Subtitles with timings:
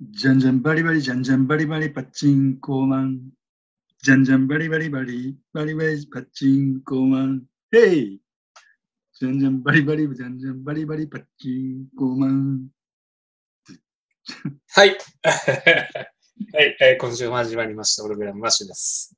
[0.00, 3.30] じゃんじゃんバリバリじゃんじゃんバリバリパチンコマン。
[4.00, 7.42] じゃんじゃんバリバリバリバリバリパチンコマン。
[7.72, 8.20] ヘイ
[9.18, 12.68] じゃんじゃんバリバリじゃんじゃんバリバリパチンコマン。
[14.70, 14.90] はい。
[14.90, 14.94] は
[16.62, 18.04] い、えー今週も始まりました。
[18.04, 19.16] プログラムマッシュです。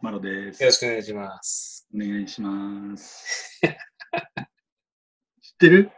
[0.00, 0.62] マロです。
[0.62, 1.88] よろしくお願いします。
[1.92, 3.60] お願いします。
[5.42, 5.90] 知ってる？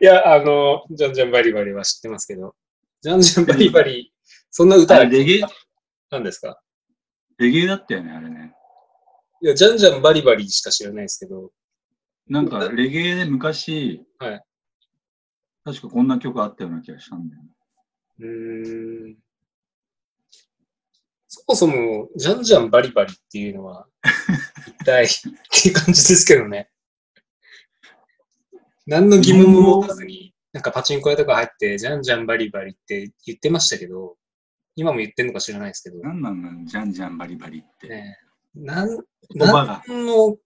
[0.00, 2.54] いや、あの、じゃんじゃんバリバリは知ってますけど、
[3.00, 4.12] じゃんじゃんバリバリ、
[4.50, 5.42] そんな歌レゲエ？
[6.10, 6.60] なんですか？
[7.38, 8.52] レゲエだったよね、あれね。
[9.40, 11.52] いや、じゃんじゃんバリバリしか知らないですけど、
[12.26, 14.44] なんか、レゲエで昔、はい
[15.64, 17.48] 確かこんな曲あったような気がしたんだよね。
[18.20, 19.16] うーん。
[21.28, 23.86] そもそも、じゃんじゃんバリバリっていうのは、
[24.66, 25.08] 一体っ
[25.62, 26.70] ていう感じですけどね。
[28.86, 34.16] 何の疑問も持たずに、なんかパチンコ屋とか入って、じゃんじゃんバリバリって言ってましたけど、
[34.76, 37.88] 今も言ってんのか知らないですけど、なんなんなんじゃんじゃんバリバリって。
[37.88, 38.18] ね
[38.56, 39.82] え、なん、言葉が。
[39.86, 40.36] 何の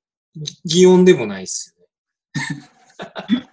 [0.65, 3.49] 擬音でもないっすよね。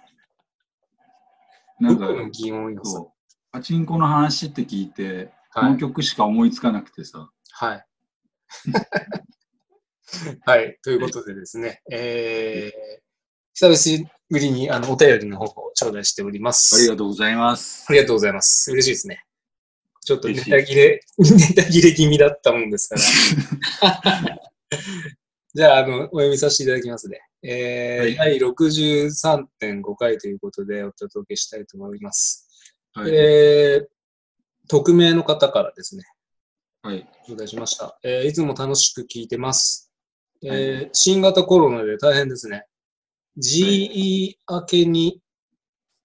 [1.80, 3.12] なんかの擬音よさそう。
[3.52, 5.72] パチンコの話って聞いて、こはい。
[5.72, 7.30] の曲しか思いつかなくてさ。
[7.52, 7.86] はい。
[10.44, 10.78] はい。
[10.82, 13.09] ということでですね、えー、
[13.54, 16.76] 久しぶりにあのお便りの方を頂戴しております。
[16.76, 17.84] ありがとうございます。
[17.88, 18.70] ありがとうございます。
[18.72, 19.24] 嬉しいですね。
[20.02, 22.96] ちょっとネタ切れ、 ネタ切れ気味だったもんですか
[23.82, 24.40] ら。
[25.52, 27.20] じゃあ、あの、お読みさせていただきますね。
[27.42, 32.46] えーはい第63.5回ということでお届けしたいと思います。
[32.92, 33.14] はい。
[33.14, 33.86] えー、
[34.68, 36.04] 匿名の方からですね、
[36.82, 37.08] はい。
[37.26, 37.98] 頂戴しました。
[38.02, 39.90] えーいつも楽しく聞いてます。
[40.44, 42.66] えーは新型コロナで大変ですね。
[43.38, 45.20] GE 明けに、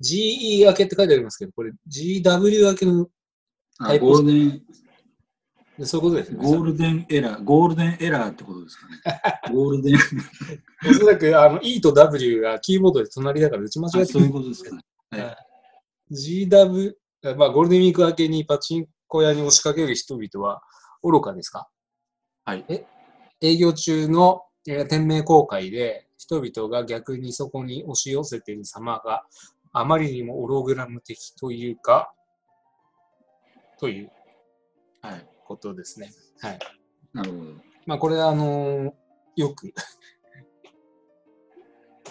[0.01, 3.07] GE 明けって書いてありますけど、これ GW 明けの、
[3.79, 4.27] あタイプゴール
[5.77, 6.37] デン、そういうことですね。
[6.41, 9.01] ゴールデンエラー、ゴールデンエラーってことですかね。
[9.53, 9.95] ゴールデン、
[10.89, 14.81] おそらくあの E と W がキーボードで隣だから打ち間違えてあそういうことですかね。
[15.11, 15.37] はい
[16.11, 16.93] GW、
[17.35, 20.61] まあゴールデンウィーク明けにパチンコ屋に押しかける人々は
[21.03, 21.67] 愚かですか？
[22.45, 22.63] はい。
[23.41, 29.25] 営業中の、えー店名公開で人々が逆にそこに押し寄せている様が
[29.73, 32.13] あまりにもオログラム的というか、
[33.79, 34.11] という
[35.01, 35.27] はい。
[35.45, 36.11] ことですね。
[36.41, 36.59] はい。
[37.13, 37.43] なるほど。
[37.85, 38.93] まあこれはあのー
[39.35, 39.73] よく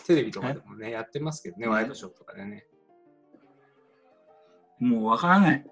[0.07, 2.67] テレビとかでもね、やってますけどね、うんワイドショーとかでね。
[4.79, 5.65] もうわからない。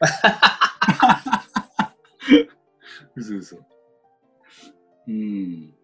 [3.16, 3.56] 嘘嘘。
[5.06, 5.74] うん。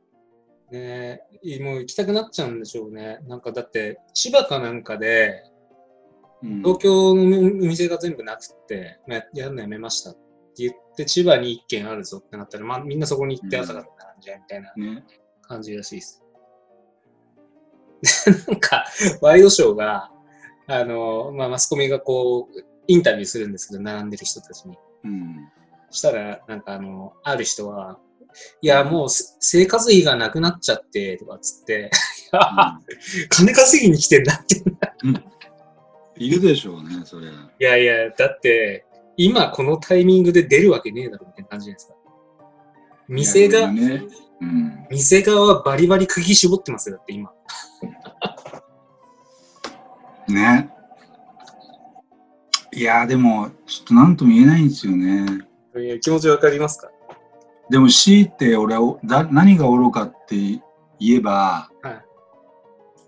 [0.71, 1.21] ね
[1.61, 3.19] もう行きたくなっちゃうんでしょうね。
[3.27, 5.45] なんかだって、千葉かなんかで、
[6.43, 10.21] うん東京のお店が全部なくって、まあ、やるのやめましたって
[10.59, 15.05] 言って、千葉に一軒あるぞってなったら、まあ、みんなそこに行って朝から並んじゃうみたいなね。
[15.43, 16.23] 感じらしいです。
[18.49, 18.85] なんか、
[19.23, 20.11] ワイドショーが、
[20.67, 24.77] あの、まあ、マスコミがこう、インタビューするんですけど、並んでる人たちに。
[25.05, 25.49] うん。
[25.91, 27.99] したら、なんかあの、ある人は、
[28.61, 31.91] いや、もうせ生活費がなくなっちゃって、とかっつって、
[32.33, 32.78] いや
[33.31, 34.62] 金稼ぎに来てんだって。
[36.17, 37.28] いるでしょうね、それ。
[37.28, 38.87] いやいや、だって、
[39.17, 41.94] 今このタイミングで出るわけねえだろ、みたいな感じじゃないですか。
[43.09, 44.03] 店が、ね。
[44.41, 44.87] うん。
[44.91, 47.33] 店側はバリバリ釘絞ってますよ、だって今。
[50.28, 50.71] ね。
[52.73, 55.27] いや、でも、ちょっとなんとも言えないんですよね。
[55.77, 56.91] いう気持ちわかりますか？
[57.71, 60.37] でも強いて俺はだ何が愚かって
[60.99, 62.05] 言えば、はい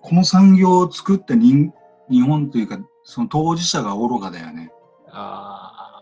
[0.09, 1.73] この産業を作った人
[2.09, 4.71] 日本というかその当事者が愚かだよね。
[5.09, 6.01] あ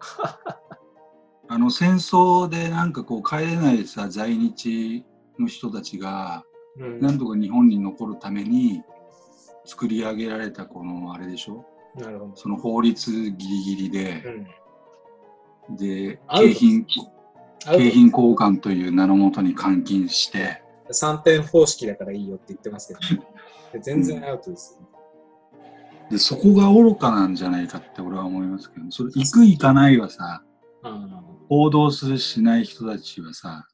[1.46, 5.04] あの戦争でなんかこう帰れないさ在日
[5.38, 6.44] の人たちがあ、
[6.78, 8.82] うん、なんとか日本に残るために
[9.66, 11.62] 作り上げられたこのあれでしょ？
[11.94, 12.36] なるほど。
[12.36, 14.22] その法律ギリギリで
[15.68, 15.76] う、ん。
[15.76, 16.86] で景品
[17.64, 23.24] 景品交換という名のもとに監禁して3点方式だからいいよって言ってますけど、
[23.82, 24.86] 全然アウトですよね。
[26.10, 30.44] でそこが愚かなんじゃないかって俺は思いますけどそれ行く行かないはさ
[30.84, 33.66] あ報道するしない人たちはさ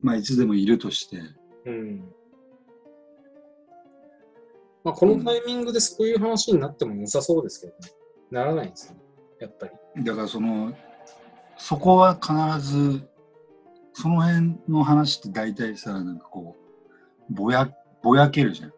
[0.00, 2.14] まあいつでもいるとしてーうん。
[4.84, 7.78] まあ、このタイミングでそういう話になっても良さそうですけどね。
[8.30, 9.00] ならないんですよね。
[9.40, 9.66] やっぱ
[9.96, 10.04] り。
[10.04, 10.74] だからその
[11.56, 13.08] そこは必ず
[13.92, 16.56] その辺の話って大体さなんかこ
[17.30, 17.70] うぼや
[18.02, 18.72] ぼやけるじゃん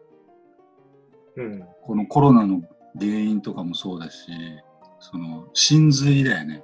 [1.37, 1.65] うん。
[1.83, 2.61] このコロナの
[2.97, 4.31] 原因とかもそうだし
[4.99, 6.63] その、真髄だよね。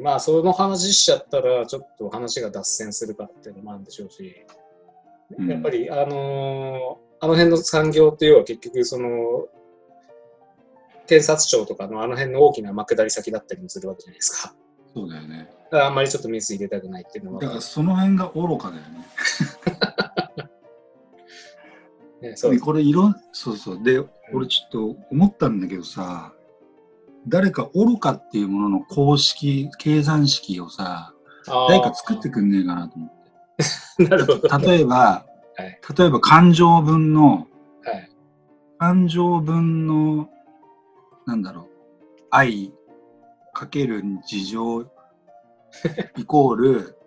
[0.00, 4.46] まあ、その話しちゃったら、ちょっと話が脱線するからっていうのもあるんでしょうし、
[5.38, 9.08] うんやっぱり、あのーあの辺の産業っていうのは結局、その、
[11.06, 14.54] 検察庁とかのあの辺の大きな幕下り先だったりもするわけじゃないですか。
[14.94, 15.50] そうだよね。
[15.64, 19.06] だからあんまりちょっとミス入れたくないっていうのはだからその辺が愚かだよね。
[22.30, 23.82] ね、そうこれいろん、そうそう。
[23.82, 24.02] で、
[24.32, 26.32] 俺ちょっと思ったんだけどさ、
[27.28, 31.12] 誰か愚かっていうものの公式、計算式をさ、
[31.68, 33.12] 誰か作ってくんねえかなと思っ
[34.08, 34.48] なるほど。
[34.48, 34.66] て。
[34.66, 37.46] 例えば、はい例えば感情分の、
[37.84, 38.10] はい。
[38.78, 40.28] 感情分の、
[41.26, 41.66] なんだろう、
[42.30, 42.72] 愛
[43.54, 44.82] かける事情
[46.18, 46.98] イコール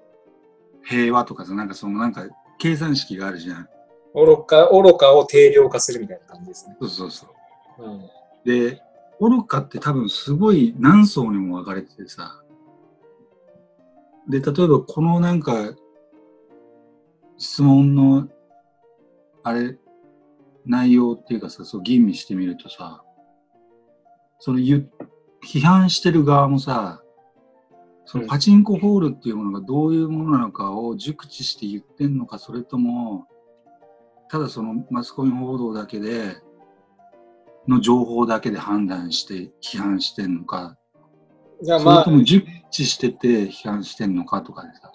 [0.84, 2.26] 平和とかさ、なんかそのなんか
[2.58, 3.70] 計算式があるじゃん。
[4.16, 6.78] 愚か、愚かを定量化するみたいな感じですね。
[6.80, 7.28] そうそうそ
[7.78, 7.84] う。
[7.84, 8.02] うん。
[8.46, 8.82] で、
[9.20, 12.42] 愚かって多分すごい何層にも分かれててさ。
[14.28, 15.74] で、例えばこのなんか
[17.38, 18.28] 質問の
[19.44, 19.78] あれ、
[20.66, 23.04] 内容っていうかさ、そう吟味してみるとさ、
[24.40, 24.92] その言う
[25.48, 27.02] 批判してる側もさ、
[28.06, 33.28] そのパチンコホールっていうものがどういうものなのかを熟知して言ってんのか、それとも、
[34.30, 36.36] ただそのマスコミ報道だけで、
[37.68, 40.78] の情報だけで判断して批判してんのか、
[41.62, 44.92] じゃあまあそれと、も熟知してて批判してんのかとかでさ。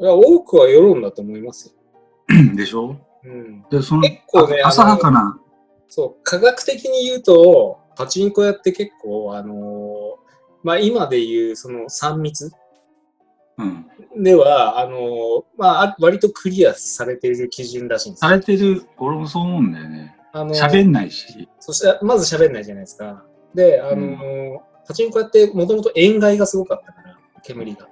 [0.00, 2.54] いや多くは世論だと思いますよ。
[2.56, 2.96] でしょ？
[3.24, 3.64] うん。
[3.70, 5.38] で、その、結構ねあ浅はかな、
[5.88, 9.93] そう、科学的に言うと、パチンコ屋って結構、あのー
[10.64, 12.50] まあ今で言う、その3密
[13.58, 13.86] うん。
[14.22, 18.38] では、あのーまああ割とクリアされている基準らしいんですさよ。
[18.38, 20.16] れてる、俺もそう思うんだよね。
[20.32, 21.48] あのー喋んないし。
[21.60, 23.24] そして、まず喋んないじゃないですか。
[23.54, 27.88] で、あのーパチンコ屋ってもともと塩害がすごかったから、煙が。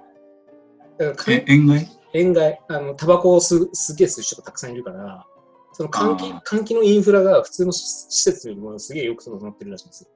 [0.97, 1.87] だからえ、塩害？
[2.13, 5.25] 塩害、あの、タバコをすすげえ吸う人がたくさんいるから、
[5.71, 10.09] その換気換気のインフラが普通の施施設よりもすげえよく整ってるらしいんですよ。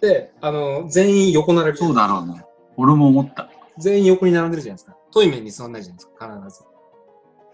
[0.00, 1.78] で、あの、全員横並び。
[1.78, 2.44] そうだろうね。
[2.76, 3.50] 俺も思った。
[3.78, 4.96] 全員横に並んでるじゃないですか。
[5.12, 6.64] トイメンに座んないじゃないですか、必ず。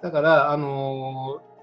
[0.03, 1.55] だから、あのー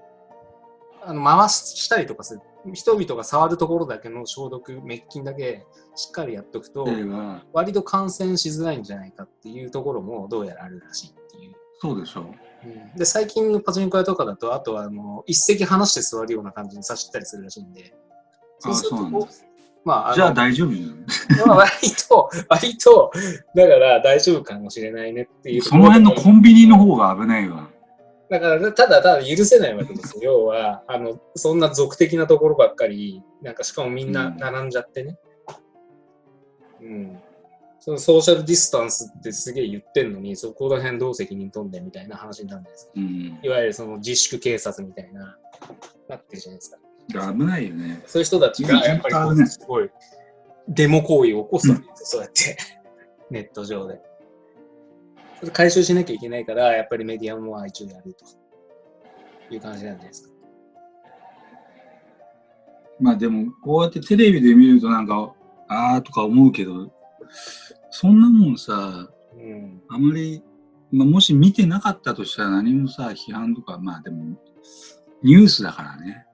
[1.04, 2.40] あの回したりとかする。
[2.74, 6.86] 人々が触るところだけの消毒、滅菌だけしっかりやっとくと、
[7.52, 11.54] 割と感染しづらいんじゃないかっていうところもどうやらあるらしいっていう。
[11.80, 12.20] そうでしょ。
[12.20, 17.92] うんで、最近のパチンコ屋とかだと、あとはあの一席離して座るような感じにさせたりするらしいんで、
[18.60, 19.28] そうすると
[19.84, 20.70] まあ、じゃあ大丈夫。
[21.46, 21.70] まあ割
[22.08, 23.10] と、割と、
[23.54, 25.76] だから大丈夫かもしれないねっていうとそ。
[25.76, 27.68] の辺のコンビニの方が危ないわ。
[28.30, 30.22] だから、ただただ許せないわけですよ。
[30.40, 35.18] 要は、あの、そんな俗的なところばっかり、なんかしかもみんな並んじゃってね。
[36.80, 37.20] うん。
[37.80, 42.92] そのソーシャルディスタンスってすげえ言ってんのに、そこら辺どう責任取んでみたいな話になるんですか。
[42.96, 43.40] うん。
[43.42, 45.36] いわゆるその自粛警察みたいな、
[46.08, 46.78] なってるじゃないですか。
[47.08, 48.02] 危ないよね。
[48.06, 49.90] そういう人たちがやっぱりすごい
[50.68, 52.56] デモ行為を起こすわけですよ、そうやって、
[53.30, 54.00] ネット上で。
[55.52, 58.24] 回収しなきゃいけないから、やっぱりメディアも一応やると
[59.54, 60.34] いう感じなんですか。
[63.00, 65.34] まあでも、こうやってテレビで見るとなんか、
[65.66, 66.92] あーとか思うけど、
[67.90, 69.82] そんなもんさ、うん。
[69.88, 70.42] あまり、
[70.92, 74.38] まあ、もし見てなかったとしたら何もさ、批判とか、まあでも、
[75.22, 76.26] ニュースだからね。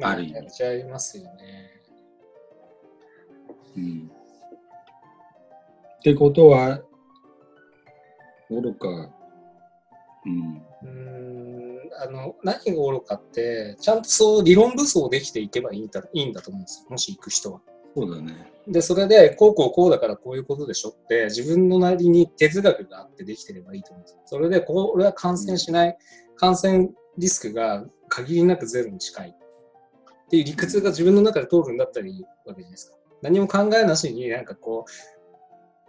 [0.00, 1.80] まあ、ある意味やっちゃいますよね。
[3.76, 4.10] うん。
[5.98, 6.80] ってことは、
[8.50, 8.88] 愚か。
[10.24, 10.62] うん。
[10.82, 17.60] うーん、あの、何が愚かって、ちゃんとそう理論武装できていけばいいんだいいんだと思うんですよ、もし行く人は。
[17.94, 18.52] そうだね。
[18.68, 24.20] で、それで、こうこうこうだからこういうことでしょって、自分のなりに哲学があってできてればいいと思うんですよ。
[24.26, 25.96] それで、これは感染しない、
[26.36, 29.36] 感染リスクが限りなくゼロに近い
[30.26, 32.96] っていう理屈が自分の中で通るんだったらいいわけじゃないですか。
[33.22, 34.84] 何も考えなしになんかこ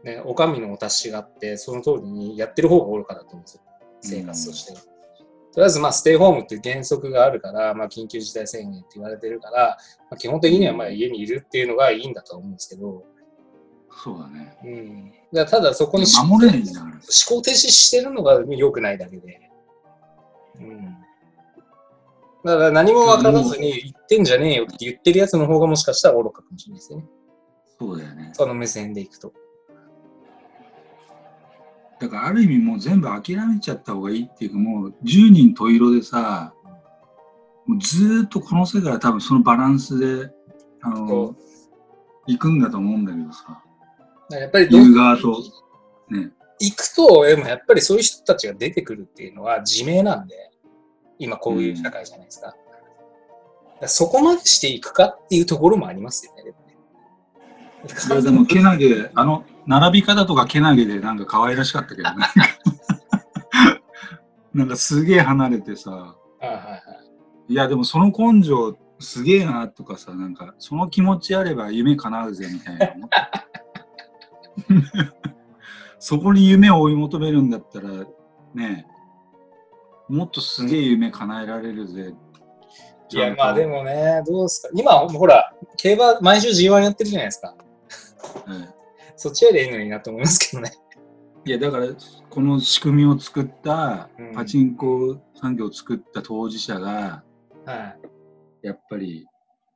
[0.04, 3.62] う、ね、お上のお達しがあって、その通りにやってる方が愚かだと思うんですよ。
[4.02, 4.80] 生活としては。
[4.80, 9.78] とりあえず、まあ、ステイホームっていう原則があるから、まあ、緊急事態宣言って言われてるから、
[10.12, 13.04] まあ、基本的にはまあ家にいるっていうのがいいんだとは思うんですけど、
[14.04, 14.56] そうだね。
[14.64, 16.86] うん、だただそこに守れないんだから。
[16.92, 17.00] 思
[17.38, 19.50] 考停止してるのが良くないだけで。
[20.60, 20.98] うん。
[22.48, 27.06] だから何も分からずに言ってんじゃねえよって言ってるやつの方がもしかしたら愚かかもしれないですよね。
[27.80, 28.32] そうだよね。
[28.34, 29.34] その目線でいくと。
[32.00, 36.54] だからある意味もう全部諦めちゃった方がいいっていうかもう10人十色でさ、
[37.66, 40.32] もうずーっとこの世界は多分そのバランスで、
[40.82, 41.36] あその、
[42.28, 43.64] 行くんだと思うんだけどさ、
[44.32, 45.44] やっぱりど言う側と、
[46.10, 50.36] ね、行くと、でもやっぱりそういう人たちが出てくるっていうのは自明なんで、
[51.20, 52.48] 今こういう社会じゃないですか。
[52.48, 52.58] だか
[53.82, 56.44] らそこまでしていくかっていうところもありますよね。
[56.44, 56.78] でもね
[58.10, 62.26] いやでも、けなげ、あの、並び方とかけなげでなんか可愛らしかったけどね。
[64.54, 67.54] なんかすげえ離れてさ、はいはいはい。
[67.54, 73.10] いやでもその根性すげえなとかさ、なんかその気持ちあれば夢叶うぜみたいな。
[76.00, 77.90] そこに夢を追い求めるんだったら、
[78.54, 78.97] ねえ、
[80.10, 82.14] もっとすげえ夢叶えられるぜ。
[83.10, 84.70] いや、まあでもね、どうですか。
[84.74, 87.56] 今、ほら、競馬、毎週 G1 やってるじゃないですか。
[88.46, 88.78] はい
[89.18, 90.72] そっちよりいいのになと思いますけどね。
[91.44, 91.88] いやだから
[92.30, 97.24] この仕組みを作ったうんパチンコ産業を作った当事者が
[97.66, 97.96] は
[98.64, 98.68] い。
[98.68, 99.26] やっぱり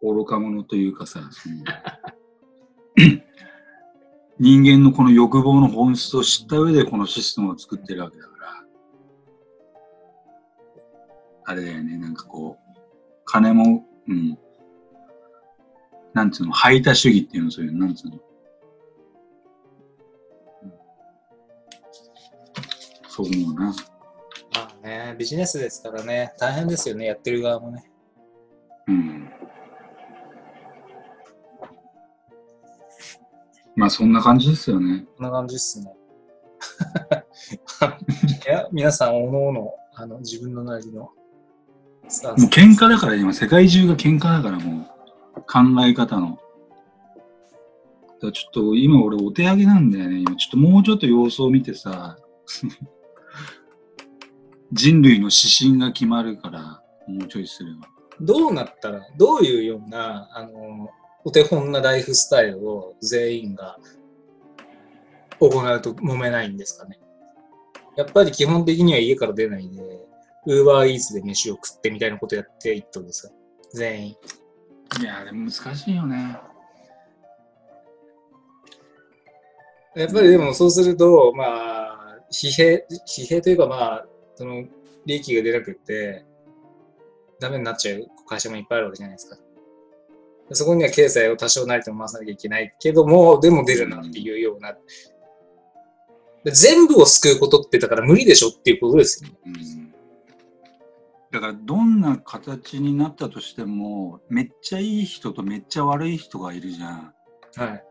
[0.01, 1.21] 愚か者というかさ
[4.39, 8.30] 人間のこの欲望の本質を知った上でこのシステムを作ってるわけだか
[11.45, 12.79] あれだよねなんかこう
[13.25, 14.37] 金もうん
[16.13, 18.19] なんつうの排他主義っていうのそういうのなんつうの
[23.11, 23.75] そう思うな。
[24.53, 27.91] まあね、ビジネスですからね、大変ですよね、やってる側もね。
[28.87, 29.29] うん。
[33.75, 35.05] まあそんな感じですよね。
[35.17, 35.93] こんな感じっすね。
[38.47, 41.09] いや、皆さん、おのおの、あの、自分のなりの
[42.11, 44.87] スタンスもう喧嘩だから今世界中が喧嘩だからも
[45.35, 46.37] う考え方の。
[48.21, 50.19] だちょっと今俺お手上げなんだよね。
[50.19, 52.17] 今ちょっともうちょっと様子を見てさ、
[54.71, 57.87] 人類の指針が決まるから、もうちょいすれば。
[58.19, 60.89] どうなったら、どういうような、あの、
[61.23, 63.79] お手本なライフスタイルを全員が
[65.39, 66.99] 行うと揉めないんですかね。
[67.97, 70.10] やっぱり基本的には家から出ないで、
[70.47, 73.33] ウーバーイーツで飯を食ってみたいなことやっていったんですか？
[73.73, 74.15] 全員。
[74.99, 76.39] いや、でも難しいよね。
[79.95, 84.05] やっぱりでもそうすると、まあ、疲弊、疲弊というかまあ、
[84.35, 84.63] その、
[85.05, 86.25] 利益が出なくって、
[87.39, 89.37] ダメになっちゃう会社もいっぱいあるわけじゃないですか。
[90.53, 94.75] そこには経済を多少なりとも回さなきゃいけないけども、でも出るなっていうような。
[96.43, 99.37] で全部を救うことってだから無理でしょっていうことですよね。
[99.45, 99.80] うん
[101.31, 107.13] だからどんな形になったとしてもめっちゃいい人とめっちゃ悪い人がいるじゃん。
[107.55, 107.83] はい。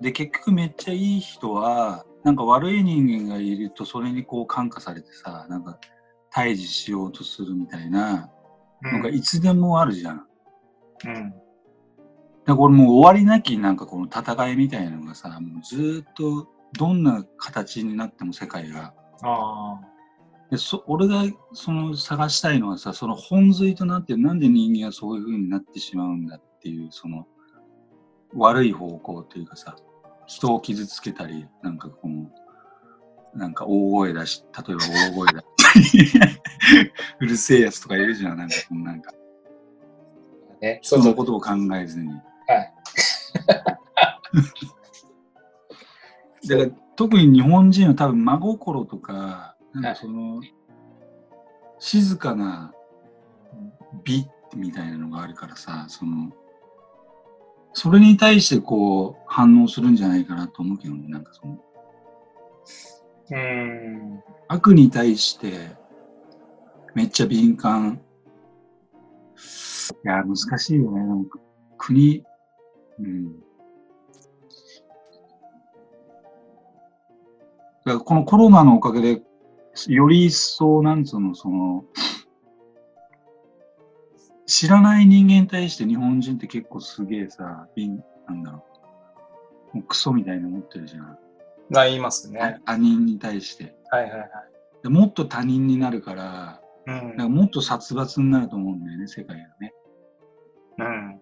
[0.00, 5.78] で結局めっちゃいい人はなんか悪い人間がいるとそれにこう感化されてさなんか
[6.30, 8.30] 対峙しようとするみたいな
[8.82, 10.26] のがいつでもあるじゃん。
[11.06, 11.34] うん。
[12.46, 19.78] でこれもう終わりなきなんかこの戦いみたいなのがさもうずーっとどんな形になっても世界があ
[20.50, 27.26] でそ俺がその探したいのはさその本髄となってなんで人間がそういう風になってしまうんだっていうその
[28.34, 29.76] 悪い方向というかさ
[30.26, 32.30] 人を傷つけたりなんかこの
[33.34, 35.38] なんか大声出し例えば大声出
[35.84, 36.28] した
[36.80, 36.90] り
[37.20, 39.12] うるせえやつとかいるじゃんなんかこのなんか
[40.80, 42.74] 人のことを考えずにはい。
[46.48, 50.40] だから特に日本人は多分真心とかなんかその、
[51.78, 52.72] 静かな
[54.04, 56.32] 美みたいなのがあるからさその
[57.72, 61.58] それに対してこう反応するんじゃないかなと思うけどねなんかその。
[63.30, 64.22] うーん。
[64.48, 65.76] 悪に対して
[66.94, 68.00] めっちゃ敏感。
[70.04, 71.38] いや難しいよねなんか。
[71.76, 72.24] 国
[72.98, 73.32] うん。
[77.84, 79.22] だからこのコロナのおかげで
[79.88, 81.84] より一層なんつうのその
[84.46, 88.64] 知らない人間に対して日本人って結構すげえさ敏なんだろ
[89.74, 91.18] うもうクソみたいに思ってるじゃん
[91.70, 92.60] まあ言いますね。
[92.64, 94.30] 他人に対してはいはいはい。
[94.82, 99.74] でもっと他人になるから、うんなんかもっと殺伐になると思うんだよね、世界がね。
[100.78, 101.20] うん。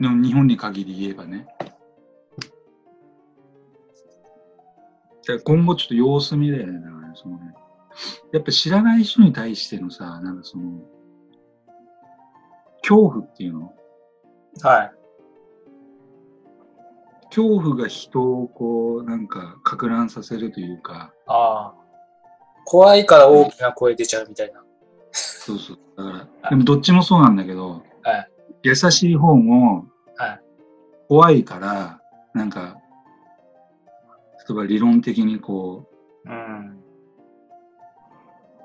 [0.00, 1.46] でも日本に限り言えばね。
[5.44, 7.54] 今後ちょっと様子見だよね、だからねそのね。
[8.32, 10.80] やっぱ知らない人に対してのさ、なんかその、
[12.80, 13.72] 恐怖っていうの？
[14.62, 14.92] はい。
[17.26, 21.74] 恐怖が人をこう、なんか、か乱させるというか、ああ。
[22.64, 24.62] 怖いから大きな声出ちゃうみたいな。
[25.12, 25.78] そうそう。
[25.96, 28.28] だから、でもどっちもそうなんだけど、はい
[28.64, 29.86] 優しい方も、
[30.16, 30.40] はい
[31.08, 32.00] 怖いから、
[32.32, 32.78] なんか、
[34.48, 35.88] 例えば理論的にこ
[36.24, 36.78] う、うん。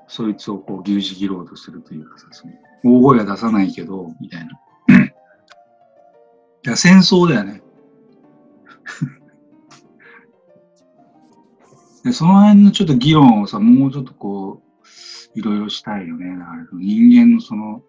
[0.08, 2.52] そいつをこう牛耳切ろうとするというかさ、その
[2.84, 4.60] 大声は出さないけど、みたいな。
[6.68, 7.62] いや、戦争だよね。
[12.04, 14.68] でその辺のちょっと議論をさ、もうちょっとこう、
[15.38, 16.38] いろいろしたいよね。
[16.38, 17.82] だから人間のその、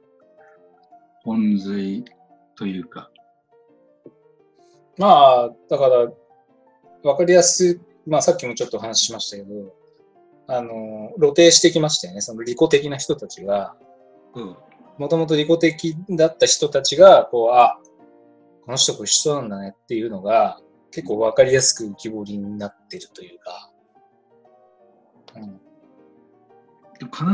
[1.23, 2.05] 本髄
[2.55, 3.09] というか、
[4.97, 6.11] まあ、だから、
[7.03, 9.73] わかりやすい、まあさっきもちょっと話しましたけど、
[10.47, 12.21] あの、露呈してきましたよね。
[12.21, 13.75] その利己的な人たちが、
[14.33, 14.57] うん。
[14.97, 17.79] もともと利己的だった人たちが、こう、あ、
[18.65, 20.59] この人こういう人なんだねっていうのが、
[20.91, 23.71] 結構わかりやすく浮き彫りになってるというか、
[25.35, 25.59] うん、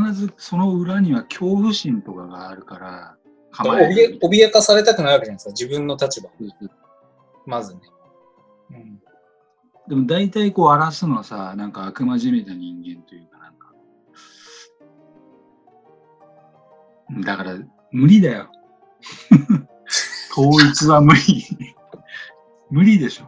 [0.06, 3.16] 必ずその裏には恐怖心とかがあるから、
[3.52, 6.30] 構え怯るえ脅かされたくないわけじゃないですか、自分の立場。
[7.46, 7.80] まずね。
[8.70, 9.00] うん、
[9.88, 13.72] でも大体こう荒らすのはさ、なんか悪魔じみた人間というかなんか。
[17.24, 17.58] だから
[17.92, 18.50] 無理だよ。
[20.36, 21.44] 統一は無理。
[22.70, 23.24] 無理でしょ。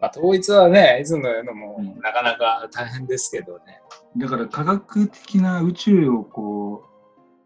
[0.00, 3.80] まあ、統一はね、いつも言うのもうんなかなか大変ですけどね。
[4.16, 6.84] だから科学的な宇宙をこ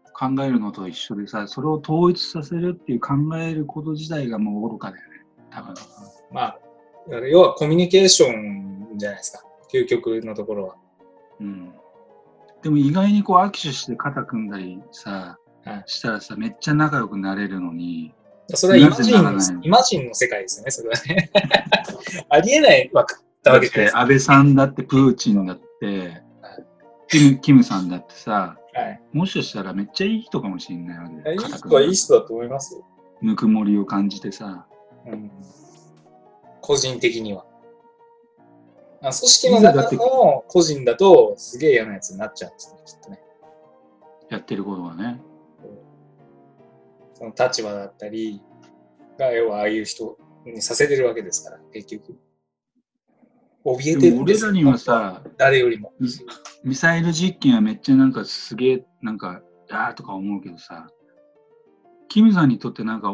[0.05, 5.25] う考えるのと一緒でさ、それを統一させるっていう考えること自体がもう愚かだよね。
[5.49, 5.75] 多分。
[6.31, 6.59] まあ、
[7.07, 10.75] 要はコミュニケーションじゃないですか、究極のところは。
[11.39, 11.73] うん。
[12.61, 15.83] でも意外にこう握手して肩組んだりさ、はい。
[15.87, 18.13] したらさ、めっちゃ仲良くなれるのに、
[18.55, 21.31] それはイマジンイマジンの世界ですよね、それはね。
[22.29, 26.23] ありえないわけだだっわけで安倍さんだってプーチンだって、
[27.07, 32.85] キムキムさんだってさ、はい、もしかしたらめっちゃいい人かもしれないわけいい人はいい人だと思いますよ。
[33.21, 34.67] ぬくもりを感じてさ、
[35.05, 35.31] うん、
[36.61, 37.45] 個人的には。
[39.01, 43.21] あ組織の中の個人だとすげえ嫌なやつになっちゃうんですね、きっとね。
[44.29, 45.21] やってることがね。
[47.13, 48.41] その立場だったり
[49.17, 52.17] が、要はああいう人にさせてるわけですから、結局。
[53.65, 55.93] 怯えてるんですよ俺らにはさ、誰よりも。
[55.99, 56.09] ミ
[56.63, 60.87] ミサイル実験はめっちゃなんかすげえ、なんか、あーとか思うけどさ、
[62.07, 63.13] キムさんにとってなんか、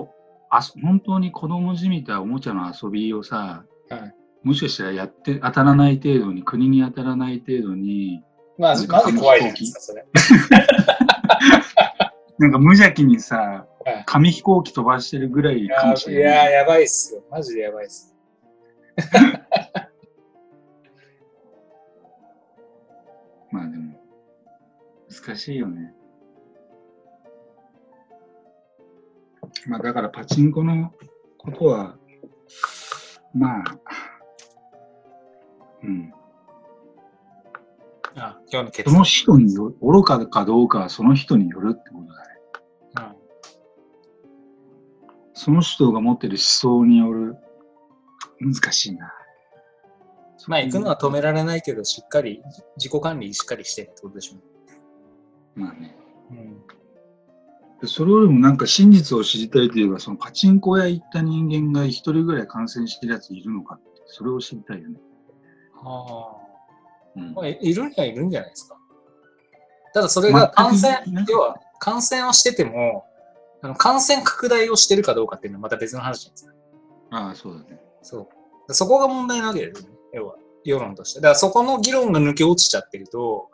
[0.57, 4.15] あ本当に子供じみたおもちゃの遊びをさ、はい
[4.45, 8.21] もしかしたらやって当たらない程度に、国に当たらない程度に、
[8.59, 10.05] まあ、なんかマジ怖いですか、それ。
[12.37, 16.23] なんか無邪気にさはい、紙飛行機飛ばしてるぐらいいかもしれない。
[16.45, 17.23] や、やばいっすよ。
[17.29, 18.15] マジでやばいっす。
[23.51, 23.93] まあでも、
[25.09, 25.93] 難しいよね。
[29.67, 30.91] まあだからパチンコの
[31.37, 31.97] ことは、
[33.33, 33.63] まあ、
[35.83, 36.13] うん。
[38.17, 43.09] あ今日の結その人によ、愚かかどうかはその人によるってことだね。
[43.09, 43.15] 論。
[45.33, 47.35] その人が持ってる思想による、
[48.39, 49.11] 難しいな。
[50.47, 52.41] まあ、行くのは止められないけど、しっかり、
[52.77, 54.35] 自己管理しっかりしてってことでしょ
[55.55, 55.95] まあね。
[56.31, 56.33] う。
[56.35, 56.63] うん。
[57.81, 64.97] でそれよりもなんか真実を知りたいというか、そのパチンコ屋行った人間が一人ぐらい感染してるやついるのかって、それを知りたいよね。
[65.73, 66.37] は
[67.15, 67.31] うんあ。
[67.35, 68.77] まあ、いいるにはいるんじゃないですか。
[69.93, 73.05] ただ、それが感染全くいない、要は、感染をしてても、
[73.61, 76.53] あの感染拡大をしてるかどうかっていうのはまた別の話じゃないですか。
[77.11, 77.81] ああ、そうだね。
[78.01, 78.29] そ
[78.67, 78.73] う。
[78.73, 79.95] そこが問題なわけですよね。
[80.13, 81.19] 要は、世論として。
[81.19, 83.49] だからそこの議論が抜け落ちちゃってると、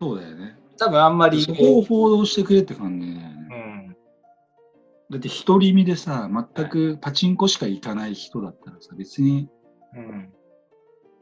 [0.00, 0.56] そうだよね。
[0.78, 3.29] 多分あんまりそここを報道してくれって感じね。
[5.10, 5.12] ん。
[5.12, 9.48] だって独り身でさ、全くパチンコしか行かない人だったらさ、別に
[9.94, 10.32] うん。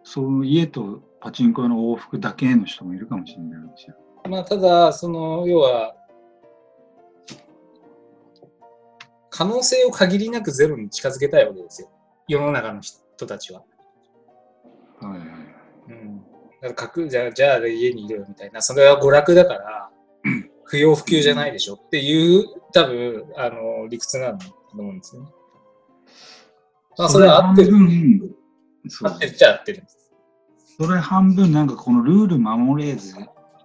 [0.04, 4.30] その家とパチンコ屋の往復だけの人もいるかもしれないわけじゃん。
[4.30, 5.94] まあ、ただ、その、要は、
[9.30, 11.90] 可能性を限りなくゼロに近づけたいわけですよ。
[12.26, 13.62] 世の中の人たちは。
[15.00, 15.28] はいはい。
[15.88, 16.22] うん。
[16.60, 19.90] だから隠じゃあ、じゃあ家にいるよみたいな、それは娯楽だから、
[20.68, 25.28] 不要不急じゃないでしょっていう、多分、あの、理屈なんだと思うんですよね。
[26.98, 27.72] まあ、それは合ってる。
[29.02, 30.12] 合ってるっちゃ合ってるんです。
[30.78, 33.16] それ半分なんかこのルール守れず、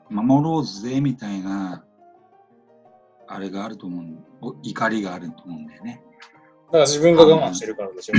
[0.09, 1.85] 守ろうぜみたいな、
[3.27, 4.05] あれがあると思う。
[4.41, 6.01] お怒りがあると思うんだよね。
[6.67, 8.13] だから自分が我慢してるからでしょ。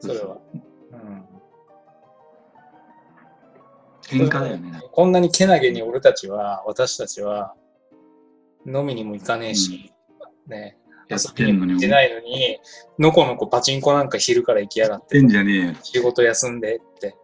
[0.00, 0.38] それは。
[0.92, 1.24] うん。
[4.02, 4.80] 喧嘩だよね。
[4.90, 7.54] こんなにけなげに俺たちは、私たちは、
[8.66, 9.92] 飲みにも行かねえし、
[10.46, 10.76] ね、
[11.08, 12.58] やってんのにないのに、
[12.98, 15.74] のこのこパチンコなんか昼から行きやがっやっててんじゃねえよ。
[15.82, 17.16] 仕事休んでって。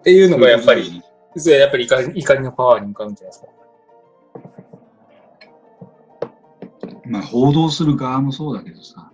[0.00, 1.02] っていうのがやっぱり、
[1.36, 3.48] それやっぱり怒り怒りのパワーに向かうんじゃないですか。
[7.04, 9.07] まあ報道する側もそうだけどさ。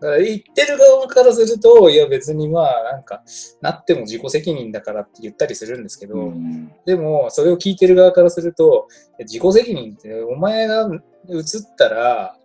[0.00, 0.08] うん。
[0.08, 3.22] だから言ってる側からすると、いや別にまあなんか、
[3.60, 8.88] なっても自己責任だからって言ったりするんですけど、うんでもそれを聞いてる側からすると、
[9.20, 10.88] 自己責任ってお前が
[11.28, 11.42] 移っ
[11.76, 12.36] たら、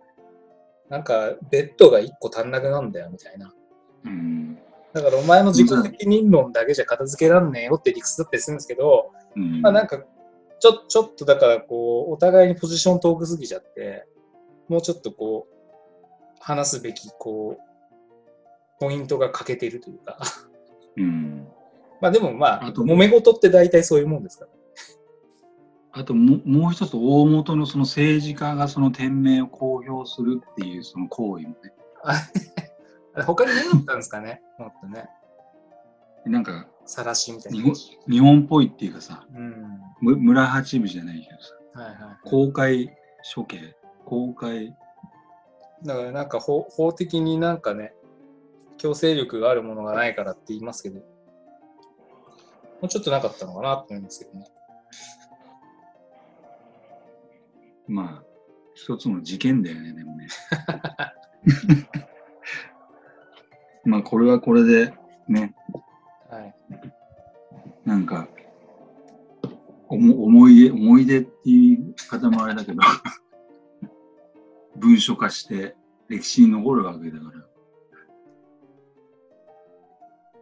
[0.88, 3.52] なんかベッドが1個足んなくなんだよみたいな。
[4.04, 4.58] うん
[4.92, 10.02] だからお前の自己責任論だけじゃ片付けらんねえよって理屈だったりするんですけど、うんまあなんか、
[10.58, 14.06] ちょ、ちょっとだからこう、お互いにポジション遠くすぎちゃって、
[14.68, 15.55] もうちょっとこう、
[16.46, 17.60] 話すべき、こう、
[18.78, 20.18] ポイントが欠けてるというか。
[20.96, 21.48] うん
[22.00, 24.50] まあでもまあ、あと揉め事って大体そういうもんですから。
[26.00, 31.72] あとももう一つ大元のその政治家がその店名を公表するっていうその行為もね
[33.24, 34.42] 他に何だったんですかね？
[34.58, 35.08] もっとね。
[36.26, 37.58] なんかさらしみたいな。
[37.58, 37.74] 日本
[38.08, 39.80] 日本っぽいっていうかさうん。
[40.02, 42.16] む村八部じゃないけどさはいはい。
[42.24, 42.94] 公開
[43.34, 44.76] 処刑公開
[45.84, 47.92] だからなんか法法的になんかね、
[48.78, 51.04] 強制力があるものがないからって言いますけど、も
[52.82, 54.46] うちょっとなかったのかなと思いますけどね。
[57.88, 58.24] まあ
[58.74, 60.26] 一つの事件だよねでもね
[63.84, 64.92] まあこれはこれで
[65.28, 65.54] ね
[66.28, 66.54] はい。
[67.84, 68.28] なんか
[69.88, 72.80] おも思い出思い出っていう方もあれだけど
[74.96, 75.76] 文書化して
[76.08, 77.46] 歴史に残るわけだから。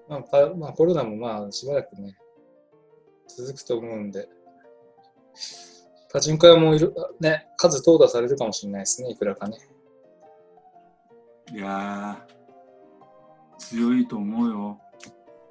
[0.08, 2.16] まあパまあ、コロナもまあしばらくね、
[3.26, 4.28] 続くと思うんで、
[6.12, 9.58] パチンコ屋もいる、ね、数淘汰されるかもしれないですね、いくらかね。
[11.52, 14.80] いやー強いと思うよ。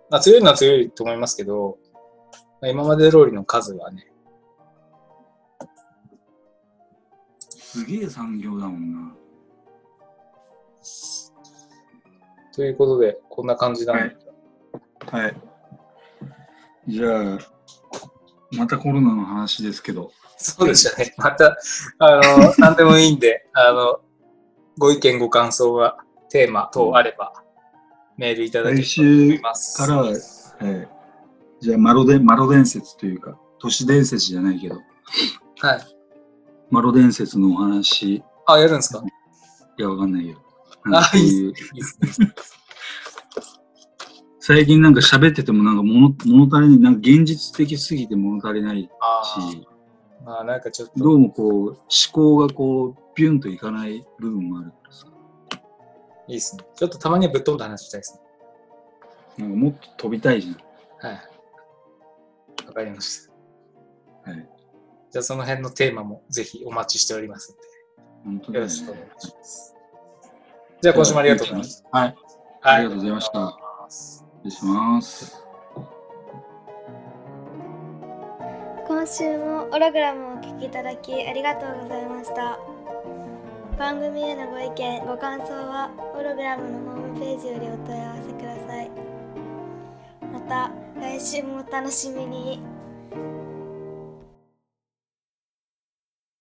[0.09, 1.77] まあ、強いのは強いと思いますけど、
[2.61, 4.12] まあ、今まで通りの数はね、
[7.73, 9.15] すげえ産業だもんな。
[12.55, 14.15] ということで、こんな感じなんで、
[15.11, 15.35] はい。
[16.87, 17.39] じゃあ
[18.51, 20.11] またコロナの話ですけど。
[20.37, 21.15] そうでしたね。
[21.17, 21.57] また、
[21.97, 24.01] あの、何でもいいんで、 あの、
[24.77, 25.97] ご意見、ご感想が、
[26.29, 27.33] テーマ等あれば、
[28.17, 29.77] メールいただければと思います。
[29.79, 30.13] から、はい、
[31.59, 34.75] じゃあマロデマロ伝説というか都市伝説じゃないけど。
[35.59, 35.92] はい。
[36.73, 39.03] マロ伝説のお話あ、やるんですか？
[39.77, 40.41] いやわかんないよ
[40.91, 42.27] あいういいっすね。
[44.39, 49.65] 最近なんか喋っててもなんか物物足りないなんか現実的すぎて物足りないあし
[50.21, 51.77] あ、まあなんかちょっと、どうもこう思
[52.11, 55.05] 考がこうビュンといかない部分もあるからさ
[56.27, 56.63] いいですね。
[56.75, 58.19] ちょっとたまにはぶっ飛んだ話したいです
[59.37, 59.45] ね。
[59.45, 60.57] なんかもっと飛びたいじ
[60.99, 61.19] はい。
[62.65, 64.31] わかりました。
[64.31, 64.49] ゃんはい
[65.13, 67.55] じゃあその辺のテーマもぜひお待ちしております
[68.25, 69.75] ので、よろしくお願いします。
[70.81, 71.89] じゃあ今週もありがとうございました。
[71.99, 72.15] はい。
[72.63, 73.39] ありがとうございました。
[73.39, 75.43] はい失礼します。
[78.87, 82.57] 今週もオログラムをお聞きいただきありがとうございました。
[83.77, 88.89] 番組へのご意見ご感想はオログラムのホームページよりお問い合わせください。
[90.33, 92.72] また来週もお楽しみに